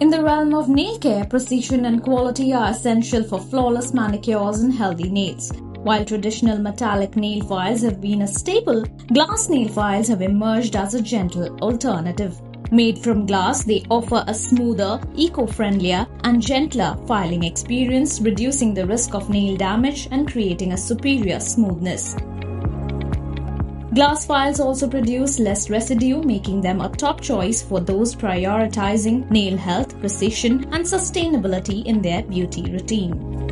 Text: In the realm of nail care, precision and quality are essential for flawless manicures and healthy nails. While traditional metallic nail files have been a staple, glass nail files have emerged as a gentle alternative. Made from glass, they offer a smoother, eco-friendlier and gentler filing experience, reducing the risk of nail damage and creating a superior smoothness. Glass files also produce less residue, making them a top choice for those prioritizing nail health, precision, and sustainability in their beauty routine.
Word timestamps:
In 0.00 0.08
the 0.08 0.22
realm 0.22 0.54
of 0.54 0.70
nail 0.70 0.98
care, 0.98 1.26
precision 1.26 1.84
and 1.84 2.02
quality 2.02 2.54
are 2.54 2.70
essential 2.70 3.22
for 3.22 3.38
flawless 3.38 3.92
manicures 3.92 4.60
and 4.60 4.72
healthy 4.72 5.10
nails. 5.10 5.52
While 5.82 6.06
traditional 6.06 6.56
metallic 6.56 7.16
nail 7.16 7.44
files 7.44 7.82
have 7.82 8.00
been 8.00 8.22
a 8.22 8.26
staple, 8.26 8.86
glass 9.12 9.50
nail 9.50 9.68
files 9.68 10.08
have 10.08 10.22
emerged 10.22 10.74
as 10.74 10.94
a 10.94 11.02
gentle 11.02 11.54
alternative. 11.58 12.40
Made 12.72 12.98
from 12.98 13.26
glass, 13.26 13.64
they 13.64 13.84
offer 13.90 14.24
a 14.26 14.32
smoother, 14.32 14.98
eco-friendlier 15.16 16.06
and 16.24 16.40
gentler 16.40 16.96
filing 17.06 17.44
experience, 17.44 18.22
reducing 18.22 18.72
the 18.72 18.86
risk 18.86 19.14
of 19.14 19.28
nail 19.28 19.54
damage 19.58 20.08
and 20.10 20.32
creating 20.32 20.72
a 20.72 20.78
superior 20.78 21.40
smoothness. 21.40 22.16
Glass 23.92 24.24
files 24.24 24.60
also 24.60 24.88
produce 24.88 25.40
less 25.40 25.68
residue, 25.68 26.22
making 26.22 26.60
them 26.60 26.80
a 26.80 26.88
top 26.88 27.20
choice 27.20 27.60
for 27.60 27.80
those 27.80 28.14
prioritizing 28.14 29.28
nail 29.32 29.56
health, 29.56 29.98
precision, 29.98 30.62
and 30.72 30.84
sustainability 30.84 31.84
in 31.84 32.00
their 32.00 32.22
beauty 32.22 32.70
routine. 32.70 33.49